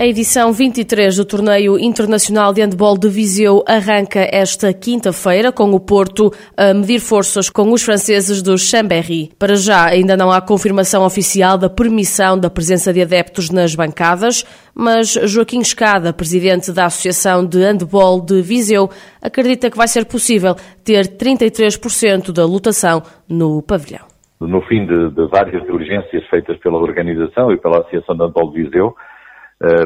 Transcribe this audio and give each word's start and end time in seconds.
A 0.00 0.06
edição 0.06 0.50
23 0.50 1.14
do 1.14 1.26
Torneio 1.26 1.78
Internacional 1.78 2.54
de 2.54 2.62
Handball 2.62 2.96
de 2.96 3.06
Viseu 3.06 3.62
arranca 3.68 4.26
esta 4.32 4.72
quinta-feira, 4.72 5.52
com 5.52 5.72
o 5.72 5.78
Porto 5.78 6.30
a 6.56 6.72
medir 6.72 7.00
forças 7.00 7.50
com 7.50 7.70
os 7.70 7.82
franceses 7.82 8.40
do 8.40 8.56
Chambéry. 8.56 9.30
Para 9.38 9.56
já, 9.56 9.84
ainda 9.84 10.16
não 10.16 10.32
há 10.32 10.40
confirmação 10.40 11.04
oficial 11.04 11.58
da 11.58 11.68
permissão 11.68 12.38
da 12.40 12.48
presença 12.48 12.94
de 12.94 13.02
adeptos 13.02 13.50
nas 13.50 13.74
bancadas, 13.74 14.42
mas 14.74 15.08
Joaquim 15.24 15.60
Escada, 15.60 16.14
presidente 16.14 16.72
da 16.72 16.86
Associação 16.86 17.44
de 17.44 17.58
Handball 17.58 18.22
de 18.22 18.40
Viseu, 18.40 18.88
acredita 19.20 19.70
que 19.70 19.76
vai 19.76 19.86
ser 19.86 20.06
possível 20.06 20.54
ter 20.82 21.08
33% 21.08 22.32
da 22.32 22.46
lotação 22.46 23.02
no 23.28 23.60
pavilhão. 23.60 24.08
No 24.40 24.62
fim 24.62 24.86
de, 24.86 25.10
de 25.10 25.26
várias 25.26 25.62
diligências 25.66 26.26
feitas 26.30 26.56
pela 26.60 26.78
organização 26.78 27.52
e 27.52 27.58
pela 27.58 27.80
Associação 27.80 28.16
de 28.16 28.22
Handball 28.22 28.50
de 28.50 28.62
Viseu, 28.62 28.96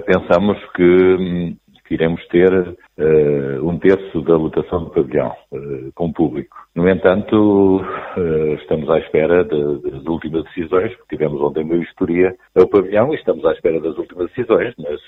pensamos 0.06 0.59
que, 0.74 1.56
que, 1.87 1.95
iremos 1.95 2.24
ter 2.28 2.52
uh, 2.52 3.69
um 3.69 3.78
terço 3.78 4.23
da 4.23 4.37
lotação 4.37 4.84
do 4.84 4.91
pavilhão 4.91 5.32
uh, 5.52 5.92
com 5.95 6.12
público. 6.12 6.56
No 6.74 6.88
entanto, 6.88 7.80
estamos 8.60 8.88
à 8.91 8.98
espera 8.98 9.45
das 9.45 10.05
últimas 10.06 10.45
decisões, 10.45 10.92
porque 10.96 11.16
tivemos 11.16 11.41
ontem 11.41 11.62
uma 11.62 11.77
vistoria 11.77 12.34
ao 12.56 12.68
pavilhão 12.68 13.12
e 13.12 13.16
estamos 13.16 13.45
à 13.45 13.52
espera 13.52 13.80
das 13.80 13.96
últimas 13.96 14.29
decisões, 14.30 14.74
mas 14.79 15.01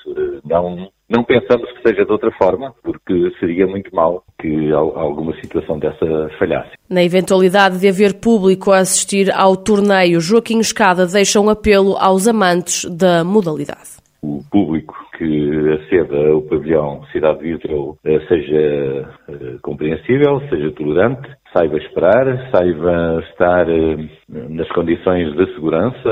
não, 0.45 0.89
não 1.09 1.25
pensamos 1.25 1.69
que 1.73 1.89
seja 1.89 2.05
de 2.05 2.13
outra 2.13 2.31
forma, 2.33 2.73
porque 2.85 3.33
seria 3.41 3.67
muito 3.67 3.93
mal 3.95 4.23
que 4.41 4.71
alguma 4.73 5.35
situação 5.41 5.79
dessa 5.81 6.29
falhasse. 6.39 6.71
Na 6.89 7.03
eventualidade 7.03 7.81
de 7.81 7.89
haver 7.89 8.21
público 8.21 8.71
a 8.71 8.79
assistir 8.79 9.33
ao 9.33 9.57
torneio, 9.57 10.21
Joaquim 10.21 10.61
Escada 10.61 11.05
deixa 11.05 11.41
um 11.41 11.51
apelo 11.51 11.97
aos 11.99 12.29
amantes 12.29 12.85
da 12.97 13.25
modalidade 13.25 14.06
o 14.27 14.41
público 14.51 14.95
que 15.17 15.73
aceda 15.75 16.31
ao 16.31 16.43
pavilhão 16.43 17.05
Cidade 17.13 17.39
de 17.39 17.57
Viseu 17.57 17.97
eh, 18.05 18.21
seja 18.27 19.09
eh, 19.29 19.57
compreensível, 19.63 20.41
seja 20.49 20.73
tolerante, 20.73 21.29
saiba 21.57 21.79
esperar, 21.79 22.51
saiba 22.51 23.23
estar 23.31 23.69
eh, 23.71 24.09
nas 24.29 24.69
condições 24.73 25.33
de 25.37 25.55
segurança, 25.55 26.11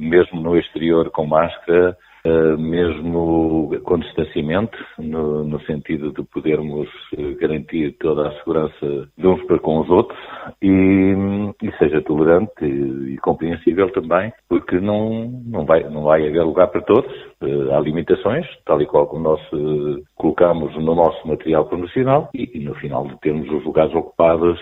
mesmo 0.00 0.40
no 0.40 0.56
exterior 0.56 1.10
com 1.10 1.26
máscara, 1.26 1.96
mesmo 2.58 3.70
com 3.84 3.98
distanciamento, 3.98 4.76
no, 4.98 5.44
no, 5.44 5.60
sentido 5.62 6.12
de 6.12 6.22
podermos 6.24 6.88
garantir 7.40 7.96
toda 7.98 8.28
a 8.28 8.32
segurança 8.38 9.08
de 9.16 9.26
uns 9.26 9.42
para 9.44 9.58
com 9.58 9.80
os 9.80 9.90
outros 9.90 10.18
e, 10.62 11.14
e 11.62 11.72
seja 11.78 12.02
tolerante 12.02 12.64
e, 12.64 13.14
e, 13.14 13.16
compreensível 13.18 13.90
também, 13.92 14.32
porque 14.48 14.78
não, 14.80 15.28
não, 15.46 15.64
vai, 15.64 15.84
não 15.84 16.02
vai 16.04 16.26
haver 16.26 16.42
lugar 16.42 16.68
para 16.68 16.82
todos, 16.82 17.12
há 17.40 17.80
limitações, 17.80 18.46
tal 18.64 18.80
e 18.82 18.86
qual 18.86 19.06
como 19.06 19.22
nós 19.22 19.40
colocamos 20.16 20.74
no 20.74 20.94
nosso 20.94 21.26
material 21.26 21.66
promocional 21.66 22.30
e, 22.34 22.58
no 22.60 22.74
final 22.74 23.06
de 23.06 23.18
termos 23.20 23.48
os 23.50 23.64
lugares 23.64 23.94
ocupados 23.94 24.58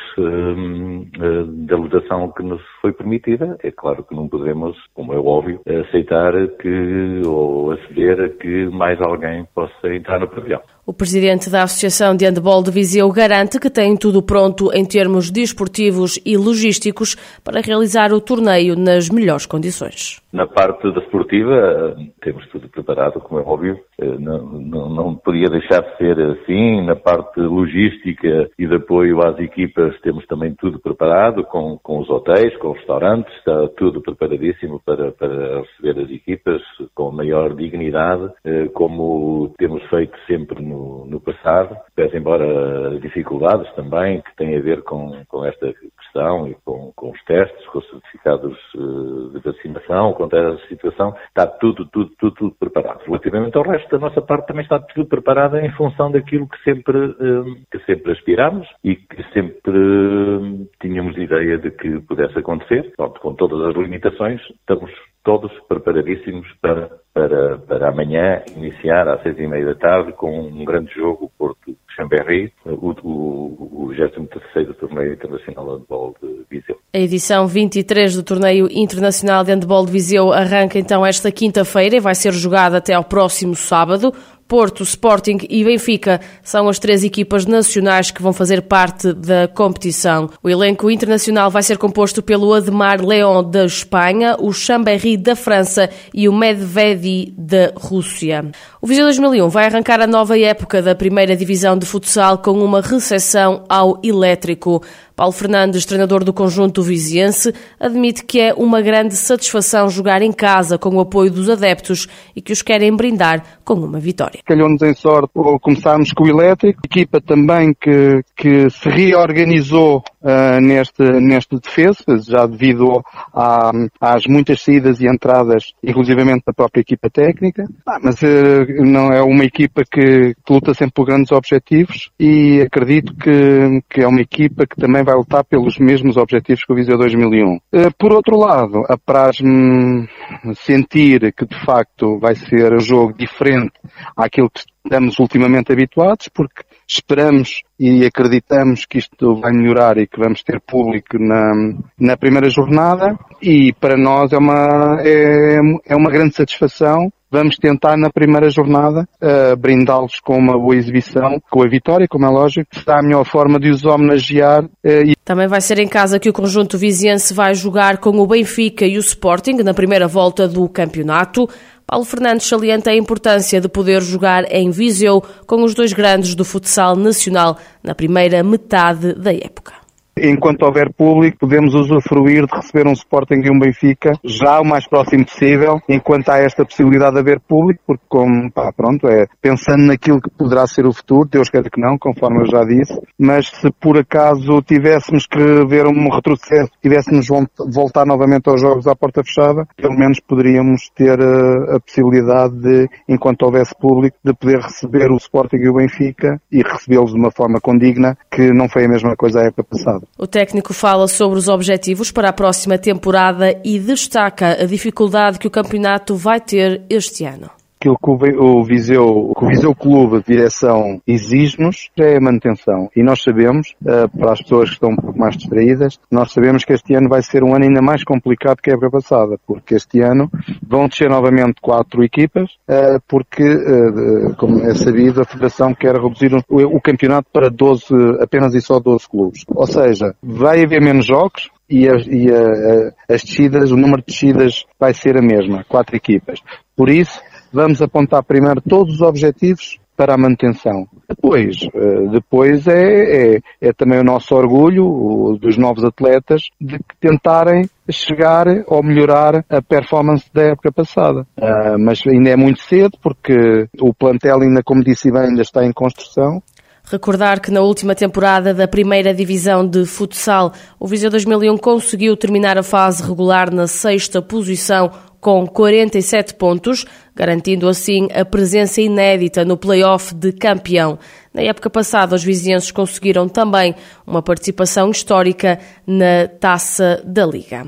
da 1.66 1.76
lotação 1.76 2.32
que 2.32 2.42
nos 2.42 2.60
foi 2.80 2.92
permitida, 2.92 3.56
é 3.62 3.70
claro 3.70 4.04
que 4.04 4.14
não 4.14 4.28
podemos, 4.28 4.76
como 4.94 5.12
é 5.12 5.18
óbvio, 5.18 5.60
aceitar 5.86 6.32
que 6.60 7.22
ou 7.26 7.72
aceder 7.72 8.20
a 8.20 8.28
que 8.28 8.66
mais 8.66 9.00
alguém 9.00 9.46
possa 9.54 9.94
entrar 9.94 10.20
no 10.20 10.28
pavilhão. 10.28 10.60
O 10.86 10.92
presidente 10.92 11.50
da 11.50 11.64
Associação 11.64 12.14
de 12.14 12.24
Handebol 12.24 12.62
de 12.62 12.70
Viseu 12.70 13.10
garante 13.10 13.58
que 13.58 13.68
tem 13.68 13.96
tudo 13.96 14.22
pronto 14.22 14.72
em 14.72 14.84
termos 14.84 15.32
desportivos 15.32 16.20
e 16.24 16.36
logísticos 16.36 17.16
para 17.42 17.60
realizar 17.60 18.12
o 18.12 18.20
torneio 18.20 18.76
nas 18.76 19.10
melhores 19.10 19.46
condições. 19.46 20.22
Na 20.32 20.46
parte 20.46 20.88
desportiva, 20.92 21.96
temos 22.22 22.46
tudo 22.50 22.65
preparado, 22.68 23.20
como 23.20 23.40
é 23.40 23.42
óbvio. 23.42 23.78
Eh, 23.98 24.18
não, 24.18 24.38
não, 24.46 24.88
não 24.88 25.14
podia 25.14 25.48
deixar 25.48 25.80
de 25.80 25.96
ser 25.96 26.18
assim. 26.20 26.84
Na 26.84 26.96
parte 26.96 27.40
logística 27.40 28.48
e 28.58 28.66
de 28.66 28.74
apoio 28.74 29.20
às 29.26 29.38
equipas, 29.38 29.98
temos 30.00 30.26
também 30.26 30.54
tudo 30.54 30.78
preparado, 30.78 31.44
com, 31.44 31.78
com 31.82 31.98
os 31.98 32.08
hotéis, 32.08 32.56
com 32.58 32.70
os 32.70 32.78
restaurantes, 32.78 33.32
está 33.38 33.68
tudo 33.76 34.00
preparadíssimo 34.00 34.80
para, 34.84 35.12
para 35.12 35.60
receber 35.60 36.04
as 36.04 36.10
equipas 36.10 36.62
com 36.94 37.10
maior 37.10 37.54
dignidade, 37.54 38.30
eh, 38.44 38.68
como 38.72 39.54
temos 39.58 39.82
feito 39.88 40.16
sempre 40.26 40.62
no 40.62 40.76
no, 40.76 41.06
no 41.06 41.20
passado, 41.20 41.76
pese 41.94 42.16
embora 42.16 42.98
dificuldades 43.00 43.72
também 43.74 44.20
que 44.20 44.36
têm 44.36 44.56
a 44.56 44.60
ver 44.60 44.82
com, 44.82 45.24
com 45.28 45.44
esta 45.44 45.72
questão 46.06 46.48
e 46.48 46.54
com, 46.64 46.92
com 46.94 47.10
os 47.10 47.24
testes, 47.24 47.66
com 47.66 47.78
os 47.78 47.90
certificados 47.90 48.58
uh, 48.74 49.30
de 49.30 49.40
vacinação, 49.40 50.12
com 50.14 50.24
essa 50.24 50.66
situação, 50.68 51.14
está 51.28 51.46
tudo, 51.46 51.86
tudo, 51.86 52.10
tudo, 52.18 52.34
tudo 52.34 52.56
preparado. 52.58 53.02
Relativamente 53.04 53.56
ao 53.56 53.64
resto 53.64 53.90
da 53.90 53.98
nossa 53.98 54.22
parte 54.22 54.46
também 54.46 54.62
está 54.62 54.78
tudo 54.78 55.08
preparado 55.08 55.58
em 55.58 55.70
função 55.72 56.10
daquilo 56.10 56.48
que 56.48 56.62
sempre, 56.62 56.96
uh, 56.96 57.44
que 57.70 57.78
sempre 57.84 58.12
aspiramos 58.12 58.66
e 58.82 58.96
que 58.96 59.22
sempre 59.32 59.76
uh, 59.76 60.68
tínhamos 60.80 61.16
ideia 61.16 61.58
de 61.58 61.70
que 61.70 62.00
pudesse 62.00 62.38
acontecer. 62.38 62.92
Pronto, 62.96 63.20
com 63.20 63.34
todas 63.34 63.60
as 63.68 63.74
limitações, 63.74 64.40
estamos 64.50 64.90
todos 65.24 65.52
preparadíssimos 65.68 66.46
para, 66.62 66.88
para, 67.12 67.58
para 67.58 67.88
amanhã 67.88 68.42
iniciar 68.56 69.08
às 69.08 69.22
seis 69.22 69.36
e 69.38 69.46
meia 69.46 69.66
da 69.66 69.74
tarde 69.74 70.12
com 70.12 70.40
um 70.40 70.64
grande 70.64 70.94
jogo, 70.94 71.32
Porto 71.36 71.76
Chambéry, 72.06 72.52
o, 72.64 72.94
o, 73.02 73.84
o 73.84 73.88
23º 73.88 74.74
Torneio 74.74 75.12
Internacional 75.12 75.64
de 75.64 75.72
Handball 75.72 76.14
de 76.22 76.46
Viseu. 76.50 76.78
A 76.94 76.98
edição 76.98 77.46
23 77.46 78.14
do 78.14 78.22
Torneio 78.22 78.68
Internacional 78.70 79.44
de 79.44 79.52
Handball 79.52 79.84
de 79.84 79.92
Viseu 79.92 80.32
arranca 80.32 80.78
então 80.78 81.04
esta 81.04 81.30
quinta-feira 81.30 81.96
e 81.96 82.00
vai 82.00 82.14
ser 82.14 82.32
jogada 82.32 82.78
até 82.78 82.94
ao 82.94 83.04
próximo 83.04 83.54
sábado. 83.54 84.12
Porto, 84.48 84.84
Sporting 84.84 85.38
e 85.50 85.64
Benfica 85.64 86.20
são 86.42 86.68
as 86.68 86.78
três 86.78 87.02
equipas 87.02 87.46
nacionais 87.46 88.12
que 88.12 88.22
vão 88.22 88.32
fazer 88.32 88.62
parte 88.62 89.12
da 89.12 89.48
competição. 89.48 90.30
O 90.42 90.48
elenco 90.48 90.88
internacional 90.90 91.50
vai 91.50 91.62
ser 91.62 91.78
composto 91.78 92.22
pelo 92.22 92.54
Ademar 92.54 93.04
León 93.04 93.42
da 93.42 93.64
Espanha, 93.64 94.36
o 94.38 94.52
Chambéry 94.52 95.16
da 95.16 95.34
França 95.34 95.90
e 96.14 96.28
o 96.28 96.32
Medvedi 96.32 97.34
da 97.36 97.72
Rússia. 97.76 98.50
O 98.80 98.86
Viseu 98.86 99.04
2001 99.04 99.48
vai 99.48 99.66
arrancar 99.66 100.00
a 100.00 100.06
nova 100.06 100.38
época 100.38 100.80
da 100.80 100.94
primeira 100.94 101.34
divisão 101.34 101.76
de 101.76 101.84
futsal 101.84 102.38
com 102.38 102.52
uma 102.52 102.80
recepção 102.80 103.64
ao 103.68 103.98
elétrico. 104.02 104.80
Paulo 105.16 105.32
Fernandes, 105.32 105.86
treinador 105.86 106.22
do 106.22 106.30
conjunto 106.30 106.82
viziense, 106.82 107.54
admite 107.80 108.22
que 108.22 108.38
é 108.38 108.52
uma 108.52 108.82
grande 108.82 109.16
satisfação 109.16 109.88
jogar 109.88 110.20
em 110.20 110.30
casa 110.30 110.76
com 110.76 110.90
o 110.90 111.00
apoio 111.00 111.30
dos 111.30 111.48
adeptos 111.48 112.06
e 112.36 112.42
que 112.42 112.52
os 112.52 112.60
querem 112.60 112.94
brindar 112.94 113.42
com 113.64 113.72
uma 113.72 113.98
vitória. 113.98 114.40
Calhou-nos 114.44 114.82
em 114.82 114.92
sorte 114.92 115.30
começarmos 115.62 116.12
com 116.12 116.24
o 116.24 116.28
elétrico, 116.28 116.82
equipa 116.84 117.18
também 117.18 117.72
que, 117.72 118.22
que 118.36 118.68
se 118.68 118.90
reorganizou 118.90 120.04
uh, 120.26 120.60
neste, 120.60 121.02
neste 121.02 121.56
defesa, 121.58 122.18
já 122.18 122.46
devido 122.46 123.02
a, 123.32 123.70
às 124.00 124.26
muitas 124.26 124.60
saídas 124.60 125.00
e 125.00 125.06
entradas, 125.06 125.72
inclusivamente 125.82 126.42
da 126.44 126.52
própria 126.52 126.80
equipa 126.80 127.08
técnica. 127.08 127.64
Ah, 127.86 127.98
mas 128.02 128.20
uh, 128.22 128.84
não 128.84 129.12
é 129.12 129.22
uma 129.22 129.44
equipa 129.44 129.82
que, 129.84 130.34
que 130.34 130.52
luta 130.52 130.74
sempre 130.74 130.94
por 130.94 131.06
grandes 131.06 131.30
objetivos 131.30 132.10
e 132.18 132.60
acredito 132.60 133.14
que, 133.14 133.82
que 133.88 134.02
é 134.02 134.08
uma 134.08 134.20
equipa 134.20 134.66
que 134.66 134.76
também 134.76 135.04
vai 135.04 135.14
lutar 135.14 135.44
pelos 135.44 135.78
mesmos 135.78 136.16
objetivos 136.16 136.64
que 136.64 136.72
o 136.72 136.76
Viseu 136.76 136.98
2001. 136.98 137.58
Eh, 137.72 137.90
por 137.98 138.12
outro 138.12 138.36
lado, 138.36 138.82
apraz-me 138.88 140.08
sentir 140.54 141.32
que 141.32 141.46
de 141.46 141.64
facto 141.64 142.18
vai 142.18 142.34
ser 142.34 142.72
um 142.72 142.80
jogo 142.80 143.12
diferente 143.12 143.72
àquilo 144.16 144.50
que 144.50 144.60
estamos 144.60 145.18
ultimamente 145.18 145.72
habituados, 145.72 146.28
porque 146.28 146.62
esperamos 146.86 147.62
e 147.78 148.04
acreditamos 148.04 148.86
que 148.86 148.98
isto 148.98 149.36
vai 149.36 149.52
melhorar 149.52 149.98
e 149.98 150.06
que 150.06 150.18
vamos 150.18 150.42
ter 150.42 150.60
público 150.60 151.18
na, 151.18 151.52
na 151.98 152.16
primeira 152.16 152.48
jornada 152.48 153.18
e 153.42 153.72
para 153.74 153.96
nós 153.96 154.32
é 154.32 154.38
uma, 154.38 154.98
é, 155.00 155.58
é 155.86 155.96
uma 155.96 156.10
grande 156.10 156.34
satisfação 156.34 157.10
Vamos 157.28 157.56
tentar 157.56 157.96
na 157.96 158.08
primeira 158.08 158.48
jornada 158.48 159.06
uh, 159.20 159.56
brindá-los 159.56 160.20
com 160.20 160.38
uma 160.38 160.56
boa 160.56 160.76
exibição, 160.76 161.40
com 161.50 161.62
a 161.62 161.68
vitória, 161.68 162.06
como 162.08 162.24
é 162.24 162.28
lógico, 162.28 162.68
será 162.72 163.00
a 163.00 163.02
melhor 163.02 163.24
forma 163.24 163.58
de 163.58 163.68
os 163.68 163.84
homenagear. 163.84 164.64
Uh, 164.64 165.10
e... 165.10 165.16
Também 165.24 165.48
vai 165.48 165.60
ser 165.60 165.80
em 165.80 165.88
casa 165.88 166.20
que 166.20 166.30
o 166.30 166.32
conjunto 166.32 166.78
viziense 166.78 167.34
vai 167.34 167.52
jogar 167.52 167.98
com 167.98 168.10
o 168.10 168.26
Benfica 168.28 168.86
e 168.86 168.96
o 168.96 169.00
Sporting 169.00 169.56
na 169.64 169.74
primeira 169.74 170.06
volta 170.06 170.46
do 170.46 170.68
campeonato. 170.68 171.48
Paulo 171.86 172.04
Fernandes 172.04 172.48
salienta 172.48 172.90
a 172.90 172.96
importância 172.96 173.60
de 173.60 173.68
poder 173.68 174.02
jogar 174.02 174.50
em 174.52 174.70
Viseu 174.70 175.22
com 175.46 175.62
os 175.62 175.72
dois 175.72 175.92
grandes 175.92 176.34
do 176.34 176.44
futsal 176.44 176.96
nacional 176.96 177.58
na 177.80 177.94
primeira 177.94 178.42
metade 178.42 179.14
da 179.14 179.32
época. 179.32 179.85
Enquanto 180.18 180.62
houver 180.62 180.92
público, 180.92 181.38
podemos 181.38 181.74
usufruir 181.74 182.46
de 182.46 182.56
receber 182.56 182.86
um 182.86 182.92
Sporting 182.92 183.42
e 183.44 183.50
um 183.50 183.58
Benfica 183.58 184.12
já 184.24 184.60
o 184.60 184.64
mais 184.64 184.88
próximo 184.88 185.26
possível, 185.26 185.80
enquanto 185.88 186.30
há 186.30 186.38
esta 186.38 186.64
possibilidade 186.64 187.14
de 187.14 187.20
haver 187.20 187.40
público, 187.40 187.82
porque 187.86 188.04
como, 188.08 188.50
pá, 188.50 188.72
pronto, 188.72 189.06
é 189.08 189.26
pensando 189.42 189.84
naquilo 189.84 190.20
que 190.20 190.30
poderá 190.30 190.66
ser 190.66 190.86
o 190.86 190.92
futuro, 190.92 191.28
Deus 191.28 191.50
quer 191.50 191.68
que 191.70 191.80
não, 191.80 191.98
conforme 191.98 192.40
eu 192.40 192.46
já 192.46 192.64
disse, 192.64 192.98
mas 193.18 193.48
se 193.48 193.70
por 193.80 193.98
acaso 193.98 194.62
tivéssemos 194.62 195.26
que 195.26 195.66
ver 195.66 195.86
um 195.86 196.08
retrocesso, 196.08 196.70
tivéssemos 196.80 197.26
voltar 197.72 198.06
novamente 198.06 198.48
aos 198.48 198.60
jogos 198.60 198.86
à 198.86 198.96
porta 198.96 199.22
fechada, 199.22 199.66
pelo 199.76 199.98
menos 199.98 200.18
poderíamos 200.20 200.88
ter 200.94 201.20
a, 201.20 201.24
eh, 201.24 201.76
a 201.76 201.80
possibilidade 201.80 202.54
de, 202.54 202.88
enquanto 203.08 203.42
houvesse 203.42 203.74
público, 203.78 204.16
de 204.24 204.32
poder 204.32 204.60
receber 204.60 205.10
o 205.10 205.16
Sporting 205.16 205.56
e 205.56 205.68
o 205.68 205.74
Benfica 205.74 206.40
e 206.50 206.62
recebê-los 206.62 207.12
de 207.12 207.18
uma 207.18 207.30
forma 207.30 207.60
condigna, 207.60 208.16
que 208.30 208.52
não 208.52 208.68
foi 208.68 208.86
a 208.86 208.88
mesma 208.88 209.14
coisa 209.16 209.40
à 209.40 209.44
época 209.44 209.64
passada. 209.64 210.05
O 210.18 210.26
técnico 210.26 210.72
fala 210.72 211.08
sobre 211.08 211.38
os 211.38 211.48
objetivos 211.48 212.10
para 212.10 212.30
a 212.30 212.32
próxima 212.32 212.78
temporada 212.78 213.60
e 213.64 213.78
destaca 213.78 214.62
a 214.62 214.66
dificuldade 214.66 215.38
que 215.38 215.46
o 215.46 215.50
campeonato 215.50 216.16
vai 216.16 216.40
ter 216.40 216.82
este 216.88 217.24
ano 217.24 217.50
aquilo 217.86 217.98
que 217.98 218.36
o 218.36 218.64
Viseu, 218.64 219.32
que 219.38 219.44
o 219.44 219.48
Viseu 219.48 219.74
Clube 219.74 220.22
direção 220.26 221.00
exige-nos 221.06 221.88
é 221.98 222.16
a 222.16 222.20
manutenção. 222.20 222.90
E 222.96 223.02
nós 223.02 223.22
sabemos, 223.22 223.74
uh, 223.82 224.08
para 224.18 224.32
as 224.32 224.42
pessoas 224.42 224.68
que 224.68 224.74
estão 224.74 224.90
um 224.90 224.96
pouco 224.96 225.18
mais 225.18 225.36
distraídas, 225.36 225.98
nós 226.10 226.32
sabemos 226.32 226.64
que 226.64 226.72
este 226.72 226.94
ano 226.94 227.08
vai 227.08 227.22
ser 227.22 227.42
um 227.42 227.54
ano 227.54 227.64
ainda 227.64 227.80
mais 227.80 228.02
complicado 228.02 228.60
que 228.60 228.70
a 228.70 228.74
época 228.74 228.90
passada, 228.90 229.38
porque 229.46 229.74
este 229.74 230.00
ano 230.00 230.30
vão 230.66 230.88
descer 230.88 231.08
novamente 231.08 231.60
quatro 231.60 232.02
equipas, 232.02 232.50
uh, 232.68 233.00
porque, 233.06 233.44
uh, 233.44 234.34
como 234.36 234.62
é 234.62 234.74
sabido, 234.74 235.20
a 235.20 235.24
Federação 235.24 235.74
quer 235.74 235.94
reduzir 235.94 236.32
o, 236.48 236.80
campeonato 236.80 237.28
para 237.32 237.48
12, 237.48 237.84
apenas 238.20 238.54
e 238.54 238.60
só 238.60 238.78
12 238.78 239.08
clubes. 239.08 239.44
Ou 239.48 239.66
seja, 239.66 240.14
vai 240.22 240.62
haver 240.64 240.80
menos 240.80 241.06
jogos, 241.06 241.50
e, 241.68 241.88
a, 241.88 241.96
e 241.96 242.30
a, 242.30 243.12
as 243.12 243.24
descidas, 243.24 243.72
o 243.72 243.76
número 243.76 244.00
de 244.00 244.06
descidas 244.06 244.64
vai 244.78 244.94
ser 244.94 245.16
a 245.16 245.22
mesma, 245.22 245.64
quatro 245.64 245.96
equipas. 245.96 246.40
Por 246.76 246.88
isso, 246.88 247.20
vamos 247.56 247.80
apontar 247.80 248.22
primeiro 248.22 248.60
todos 248.60 248.96
os 248.96 249.00
objetivos 249.00 249.78
para 249.96 250.14
a 250.14 250.18
manutenção. 250.18 250.86
Depois, 251.08 251.56
eh, 251.74 252.08
depois 252.12 252.66
é, 252.66 253.36
é, 253.36 253.40
é, 253.62 253.72
também 253.72 253.98
o 253.98 254.04
nosso 254.04 254.34
orgulho 254.34 255.38
dos 255.40 255.56
novos 255.56 255.82
atletas 255.84 256.42
de 256.60 256.78
tentarem 257.00 257.66
chegar 257.90 258.46
ou 258.66 258.82
melhorar 258.82 259.42
a 259.48 259.62
performance 259.62 260.26
da 260.34 260.42
época 260.42 260.70
passada. 260.70 261.26
Uh, 261.38 261.78
mas 261.78 262.02
ainda 262.06 262.28
é 262.28 262.36
muito 262.36 262.60
cedo 262.60 262.98
porque 263.02 263.68
o 263.80 263.94
plantel 263.94 264.42
ainda, 264.42 264.62
como 264.62 264.84
disse 264.84 265.10
bem, 265.10 265.22
ainda 265.22 265.40
está 265.40 265.64
em 265.64 265.72
construção 265.72 266.42
Recordar 266.88 267.40
que 267.40 267.50
na 267.50 267.62
última 267.62 267.96
temporada 267.96 268.54
da 268.54 268.68
primeira 268.68 269.12
divisão 269.12 269.66
de 269.66 269.84
futsal, 269.84 270.52
o 270.78 270.86
Viseu 270.86 271.10
2001 271.10 271.58
conseguiu 271.58 272.16
terminar 272.16 272.56
a 272.56 272.62
fase 272.62 273.02
regular 273.02 273.52
na 273.52 273.66
sexta 273.66 274.22
posição 274.22 274.92
com 275.26 275.44
47 275.44 276.34
pontos, 276.34 276.84
garantindo 277.12 277.68
assim 277.68 278.06
a 278.14 278.24
presença 278.24 278.80
inédita 278.80 279.44
no 279.44 279.56
play-off 279.56 280.14
de 280.14 280.30
campeão. 280.30 281.00
Na 281.34 281.42
época 281.42 281.68
passada, 281.68 282.14
os 282.14 282.22
vizinhenses 282.22 282.70
conseguiram 282.70 283.28
também 283.28 283.74
uma 284.06 284.22
participação 284.22 284.88
histórica 284.88 285.58
na 285.84 286.28
Taça 286.28 287.02
da 287.04 287.26
Liga. 287.26 287.66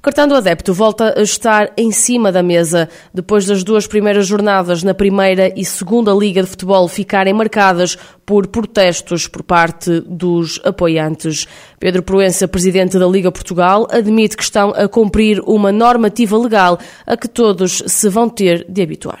O 0.00 0.02
cartão 0.02 0.26
do 0.26 0.34
adepto 0.34 0.72
volta 0.72 1.12
a 1.14 1.20
estar 1.20 1.72
em 1.76 1.92
cima 1.92 2.32
da 2.32 2.42
mesa 2.42 2.88
depois 3.12 3.44
das 3.44 3.62
duas 3.62 3.86
primeiras 3.86 4.26
jornadas 4.26 4.82
na 4.82 4.94
primeira 4.94 5.52
e 5.54 5.62
segunda 5.62 6.10
Liga 6.10 6.42
de 6.42 6.48
Futebol 6.48 6.88
ficarem 6.88 7.34
marcadas 7.34 7.98
por 8.24 8.46
protestos 8.46 9.28
por 9.28 9.42
parte 9.42 10.00
dos 10.06 10.58
apoiantes. 10.64 11.46
Pedro 11.78 12.02
Proença, 12.02 12.48
presidente 12.48 12.98
da 12.98 13.06
Liga 13.06 13.30
Portugal, 13.30 13.86
admite 13.90 14.38
que 14.38 14.42
estão 14.42 14.70
a 14.70 14.88
cumprir 14.88 15.38
uma 15.40 15.70
normativa 15.70 16.38
legal 16.38 16.78
a 17.06 17.14
que 17.14 17.28
todos 17.28 17.82
se 17.86 18.08
vão 18.08 18.26
ter 18.26 18.64
de 18.66 18.80
habituar. 18.80 19.20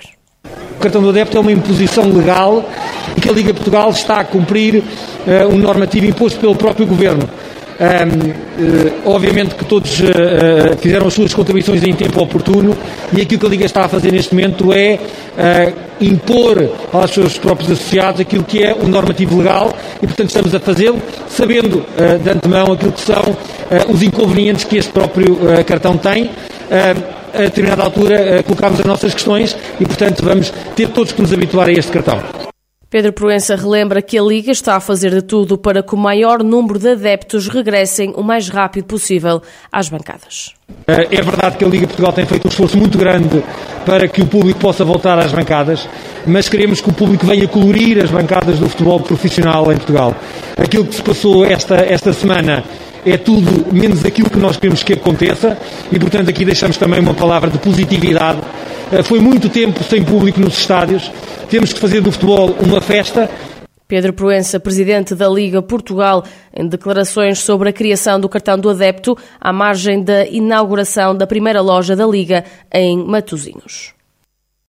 O 0.76 0.80
cartão 0.80 1.02
do 1.02 1.10
adepto 1.10 1.36
é 1.36 1.40
uma 1.40 1.52
imposição 1.52 2.10
legal 2.10 2.64
e 3.14 3.20
que 3.20 3.28
a 3.28 3.32
Liga 3.32 3.52
Portugal 3.52 3.90
está 3.90 4.20
a 4.20 4.24
cumprir 4.24 4.76
uh, 4.76 5.54
um 5.54 5.58
normativo 5.58 6.06
imposto 6.06 6.40
pelo 6.40 6.56
próprio 6.56 6.86
governo. 6.86 7.28
Eh, 7.80 8.92
obviamente 9.06 9.54
que 9.54 9.64
todos 9.64 10.00
uh, 10.00 10.76
fizeram 10.78 11.06
as 11.06 11.14
suas 11.14 11.32
contribuições 11.32 11.82
em 11.82 11.94
tempo 11.94 12.22
oportuno 12.22 12.76
e 13.10 13.22
aquilo 13.22 13.40
que 13.40 13.46
a 13.46 13.48
Liga 13.48 13.64
está 13.64 13.86
a 13.86 13.88
fazer 13.88 14.12
neste 14.12 14.34
momento 14.34 14.70
é 14.70 14.98
impor 15.98 16.70
aos 16.92 17.10
seus 17.10 17.38
próprios 17.38 17.70
associados 17.70 18.20
aquilo 18.20 18.44
que 18.44 18.62
é 18.62 18.74
o 18.74 18.86
normativo 18.86 19.38
legal 19.38 19.74
e, 20.02 20.06
portanto, 20.06 20.28
estamos 20.28 20.54
a 20.54 20.60
fazê-lo 20.60 21.00
sabendo 21.30 21.82
de 22.22 22.30
antemão 22.30 22.72
aquilo 22.72 22.92
que 22.92 23.00
são 23.00 23.36
os 23.88 24.02
inconvenientes 24.02 24.64
que 24.64 24.76
este 24.76 24.92
próprio 24.92 25.38
cartão 25.66 25.96
tem. 25.96 26.30
a 27.32 27.38
determinada 27.38 27.84
altura 27.84 28.42
colocámos 28.42 28.80
as 28.80 28.86
nossas 28.86 29.14
questões 29.14 29.56
e, 29.80 29.86
portanto, 29.86 30.22
vamos 30.22 30.52
ter 30.76 30.88
todos 30.88 31.12
que 31.12 31.22
nos 31.22 31.32
habituar 31.32 31.68
a 31.68 31.72
este 31.72 31.90
cartão. 31.90 32.39
Pedro 32.90 33.12
Proença 33.12 33.54
relembra 33.54 34.02
que 34.02 34.18
a 34.18 34.22
Liga 34.22 34.50
está 34.50 34.74
a 34.74 34.80
fazer 34.80 35.12
de 35.12 35.22
tudo 35.22 35.56
para 35.56 35.80
que 35.80 35.94
o 35.94 35.96
maior 35.96 36.42
número 36.42 36.76
de 36.76 36.90
adeptos 36.90 37.46
regressem 37.46 38.12
o 38.16 38.22
mais 38.24 38.48
rápido 38.48 38.86
possível 38.86 39.40
às 39.70 39.88
bancadas. 39.88 40.54
Eh, 40.88 41.06
é 41.08 41.22
verdade 41.22 41.56
que 41.56 41.64
a 41.64 41.68
Liga 41.68 41.86
Portugal 41.86 42.12
tem 42.12 42.26
feito 42.26 42.46
um 42.46 42.50
esforço 42.50 42.76
muito 42.76 42.98
grande 42.98 43.44
para 43.86 44.08
que 44.08 44.22
o 44.22 44.26
público 44.26 44.58
possa 44.58 44.84
voltar 44.84 45.20
às 45.20 45.30
bancadas, 45.30 45.88
mas 46.26 46.48
queremos 46.48 46.80
que 46.80 46.90
o 46.90 46.92
público 46.92 47.24
venha 47.24 47.46
colorir 47.46 48.02
as 48.02 48.10
bancadas 48.10 48.58
do 48.58 48.68
futebol 48.68 48.98
profissional 48.98 49.70
em 49.70 49.76
Portugal. 49.76 50.12
Aquilo 50.60 50.84
que 50.84 50.96
se 50.96 51.02
passou 51.02 51.44
esta, 51.44 51.76
esta 51.76 52.12
semana 52.12 52.64
é 53.06 53.16
tudo 53.16 53.72
menos 53.72 54.04
aquilo 54.04 54.28
que 54.28 54.38
nós 54.38 54.56
queremos 54.56 54.82
que 54.82 54.94
aconteça 54.94 55.56
e, 55.92 55.98
portanto, 56.00 56.28
aqui 56.28 56.44
deixamos 56.44 56.76
também 56.76 56.98
uma 56.98 57.14
palavra 57.14 57.50
de 57.50 57.58
positividade. 57.58 58.40
Eh, 58.90 59.04
foi 59.04 59.20
muito 59.20 59.48
tempo 59.48 59.84
sem 59.84 60.02
público 60.02 60.40
nos 60.40 60.58
estádios 60.58 61.08
temos 61.50 61.72
que 61.72 61.80
fazer 61.80 62.00
do 62.00 62.12
futebol 62.12 62.54
uma 62.64 62.80
festa. 62.80 63.28
Pedro 63.88 64.12
Proença, 64.12 64.60
presidente 64.60 65.16
da 65.16 65.28
Liga 65.28 65.60
Portugal, 65.60 66.24
em 66.56 66.68
declarações 66.68 67.40
sobre 67.40 67.68
a 67.68 67.72
criação 67.72 68.20
do 68.20 68.28
cartão 68.28 68.56
do 68.56 68.70
adepto 68.70 69.18
à 69.40 69.52
margem 69.52 70.00
da 70.00 70.24
inauguração 70.24 71.14
da 71.14 71.26
primeira 71.26 71.60
loja 71.60 71.96
da 71.96 72.06
Liga 72.06 72.44
em 72.72 72.96
Matosinhos. 73.04 73.99